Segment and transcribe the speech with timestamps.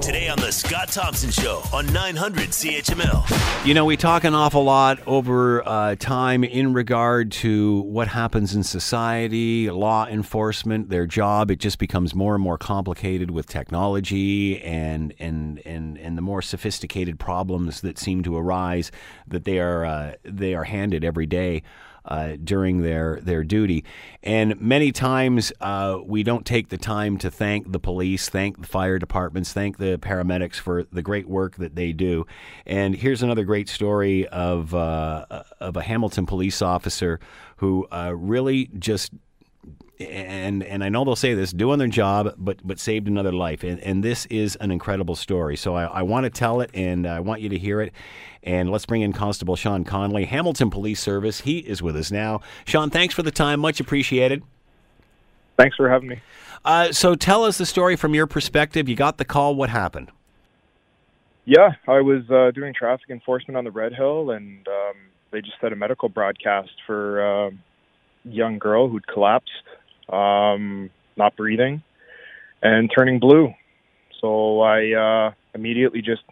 [0.00, 3.66] Today on The Scott Thompson Show on 900 CHML.
[3.66, 8.54] You know, we talk an awful lot over uh, time in regard to what happens
[8.54, 11.50] in society, law enforcement, their job.
[11.50, 16.42] It just becomes more and more complicated with technology and and and and the more
[16.42, 18.92] sophisticated problems that seem to arise
[19.26, 21.62] that they are uh, they are handed every day
[22.04, 23.84] uh, during their their duty.
[24.22, 28.66] And many times uh, we don't take the time to thank the police, thank the
[28.66, 32.26] fire departments, thank the paramedics for the great work that they do.
[32.66, 37.20] And here's another great story of uh, of a Hamilton police officer
[37.56, 39.12] who uh, really just
[40.00, 43.62] and and I know they'll say this, doing their job, but but saved another life.
[43.62, 45.56] And, and this is an incredible story.
[45.56, 47.92] So I, I want to tell it, and I want you to hear it.
[48.42, 51.40] And let's bring in Constable Sean Conley, Hamilton Police Service.
[51.42, 52.40] He is with us now.
[52.64, 54.42] Sean, thanks for the time, much appreciated.
[55.56, 56.20] Thanks for having me.
[56.64, 58.88] Uh, so tell us the story from your perspective.
[58.88, 59.54] You got the call.
[59.54, 60.10] What happened?
[61.44, 64.94] Yeah, I was uh, doing traffic enforcement on the Red Hill, and um,
[65.30, 67.50] they just had a medical broadcast for a
[68.24, 69.50] young girl who'd collapsed
[70.08, 71.82] um, not breathing,
[72.62, 73.52] and turning blue.
[74.20, 76.22] So I uh, immediately just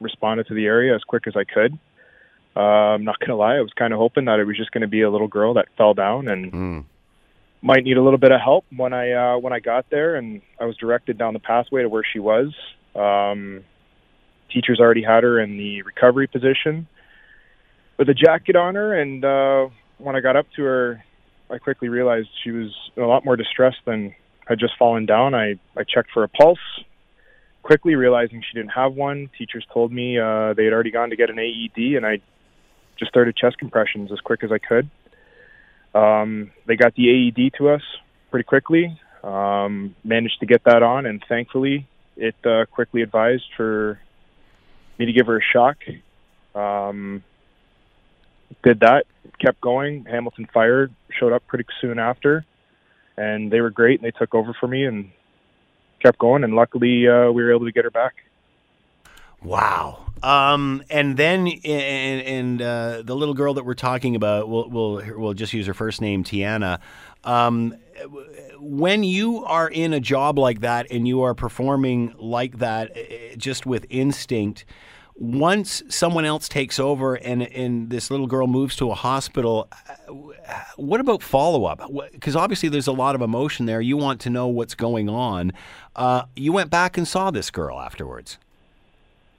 [0.00, 1.78] responded to the area as quick as I could.
[2.56, 2.60] Uh,
[2.94, 4.88] I'm not gonna lie, I was kind of hoping that it was just going to
[4.88, 6.84] be a little girl that fell down and Mm.
[7.62, 8.64] might need a little bit of help.
[8.74, 11.88] When I uh, when I got there and I was directed down the pathway to
[11.88, 12.52] where she was,
[12.96, 13.64] um,
[14.50, 16.88] teachers already had her in the recovery position
[17.98, 18.98] with a jacket on her.
[18.98, 21.04] And uh, when I got up to her,
[21.50, 24.14] I quickly realized she was a lot more distressed than
[24.46, 25.34] had just fallen down.
[25.34, 26.58] I, I checked for a pulse,
[27.62, 29.30] quickly realizing she didn't have one.
[29.36, 32.20] Teachers told me uh, they had already gone to get an AED, and I
[32.98, 34.90] just started chest compressions as quick as I could.
[35.94, 37.82] Um, they got the AED to us
[38.30, 39.00] pretty quickly.
[39.22, 44.00] Um, managed to get that on, and thankfully, it uh, quickly advised for
[44.98, 45.78] me to give her a shock.
[46.54, 47.22] Um,
[48.62, 49.06] did that,
[49.38, 50.04] kept going.
[50.04, 52.44] Hamilton Fire showed up pretty soon after,
[53.16, 54.00] and they were great.
[54.00, 55.10] And they took over for me and
[56.00, 56.44] kept going.
[56.44, 58.14] And luckily, uh, we were able to get her back.
[59.42, 60.06] Wow.
[60.22, 65.02] Um, and then, and, and uh, the little girl that we're talking about, we'll, we'll,
[65.16, 66.80] we'll just use her first name, Tiana.
[67.24, 67.76] Um,
[68.58, 73.34] when you are in a job like that and you are performing like that, eh,
[73.36, 74.66] just with instinct,
[75.20, 79.68] once someone else takes over and, and this little girl moves to a hospital,
[80.08, 80.14] uh,
[80.76, 81.82] what about follow up?
[82.12, 83.82] Because obviously there's a lot of emotion there.
[83.82, 85.52] You want to know what's going on.
[85.94, 88.38] Uh, you went back and saw this girl afterwards.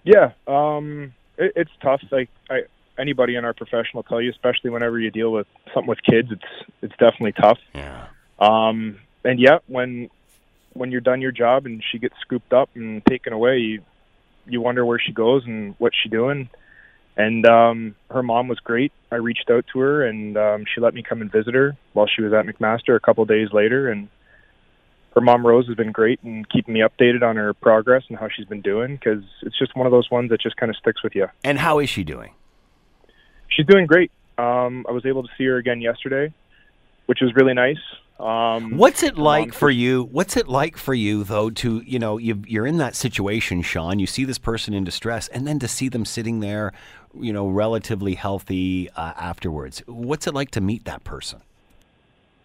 [0.03, 2.03] Yeah, um, it, it's tough.
[2.11, 2.65] Like I,
[2.99, 6.29] anybody in our profession will tell you, especially whenever you deal with something with kids,
[6.31, 7.59] it's it's definitely tough.
[7.73, 8.05] Yeah.
[8.37, 10.11] Um, and yeah, when
[10.73, 13.83] when you're done your job and she gets scooped up and taken away, you
[14.45, 16.49] you wonder where she goes and what's she doing.
[17.17, 18.91] And um, her mom was great.
[19.11, 22.07] I reached out to her and um, she let me come and visit her while
[22.07, 23.91] she was at McMaster a couple days later.
[23.91, 24.07] And
[25.13, 28.29] her mom Rose has been great in keeping me updated on her progress and how
[28.33, 31.03] she's been doing because it's just one of those ones that just kind of sticks
[31.03, 31.27] with you.
[31.43, 32.33] And how is she doing?
[33.49, 34.11] She's doing great.
[34.37, 36.33] Um, I was able to see her again yesterday,
[37.11, 37.75] which was really nice.
[38.21, 40.03] Um, What's it like mom- for you?
[40.13, 43.99] What's it like for you though to you know you you're in that situation, Sean.
[43.99, 46.71] You see this person in distress, and then to see them sitting there,
[47.19, 49.83] you know, relatively healthy uh, afterwards.
[49.87, 51.41] What's it like to meet that person?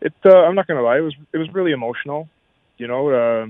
[0.01, 2.29] it uh, I'm not gonna lie, it was it was really emotional.
[2.77, 3.47] You know, uh,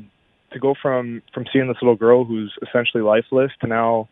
[0.52, 4.10] to go from from seeing this little girl who's essentially lifeless to now,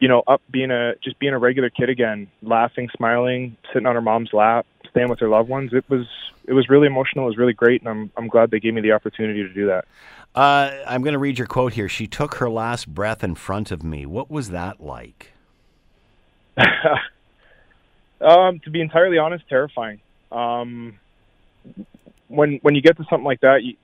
[0.00, 3.94] you know, up being a just being a regular kid again, laughing, smiling, sitting on
[3.94, 5.72] her mom's lap, staying with their loved ones.
[5.72, 6.06] It was
[6.46, 7.24] it was really emotional.
[7.26, 9.66] It was really great, and I'm I'm glad they gave me the opportunity to do
[9.66, 9.86] that.
[10.34, 11.88] Uh, I'm going to read your quote here.
[11.88, 14.06] She took her last breath in front of me.
[14.06, 15.32] What was that like?
[18.20, 20.00] Um, to be entirely honest, terrifying.
[20.32, 20.98] Um,
[22.26, 23.76] when when you get to something like that, you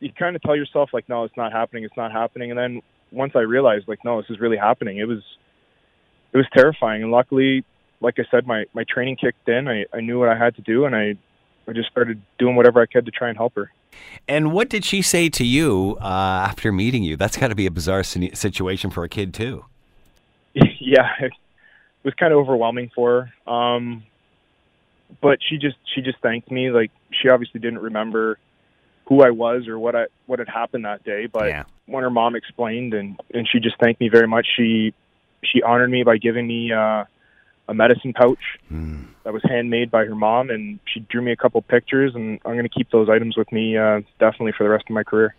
[0.00, 2.50] you kind of tell yourself like, no, it's not happening, it's not happening.
[2.50, 5.22] And then once I realized like, no, this is really happening, it was
[6.32, 7.02] it was terrifying.
[7.02, 7.64] And luckily,
[8.06, 9.66] like I said, my my training kicked in.
[9.66, 11.16] I I knew what I had to do, and I
[11.68, 13.72] I just started doing whatever I could to try and help her.
[14.28, 16.04] And what did she say to you uh,
[16.48, 17.16] after meeting you?
[17.16, 19.64] That's got to be a bizarre situation for a kid too.
[20.54, 21.32] yeah, it
[22.04, 23.52] was kind of overwhelming for her.
[23.52, 24.04] Um,
[25.20, 26.70] but she just she just thanked me.
[26.70, 28.38] Like she obviously didn't remember
[29.08, 31.26] who I was or what I what had happened that day.
[31.26, 31.64] But Yeah.
[31.86, 34.46] when her mom explained and and she just thanked me very much.
[34.56, 34.94] She
[35.44, 37.04] she honored me by giving me uh,
[37.68, 38.38] a medicine pouch
[39.24, 42.52] that was handmade by her mom, and she drew me a couple pictures, and I'm
[42.52, 45.34] going to keep those items with me uh, definitely for the rest of my career.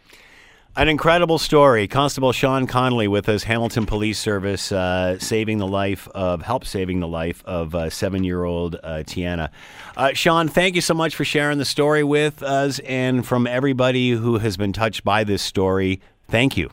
[0.77, 1.88] An incredible story.
[1.88, 7.00] Constable Sean Connolly with us, Hamilton Police Service, uh, saving the life of, help saving
[7.00, 9.50] the life of uh, seven year old uh, Tiana.
[9.95, 12.77] Uh, Sean, thank you so much for sharing the story with us.
[12.80, 16.69] And from everybody who has been touched by this story, thank you.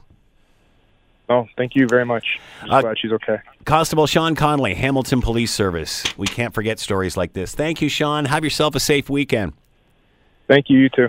[1.28, 2.38] Oh, thank you very much.
[2.62, 3.38] I'm Uh, glad she's okay.
[3.64, 6.04] Constable Sean Connolly, Hamilton Police Service.
[6.18, 7.54] We can't forget stories like this.
[7.54, 8.26] Thank you, Sean.
[8.26, 9.54] Have yourself a safe weekend.
[10.48, 11.08] Thank you, you too.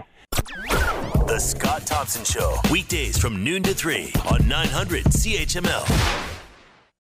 [1.27, 2.55] The Scott Thompson Show.
[2.71, 6.34] Weekdays from noon to 3 on 900 CHML.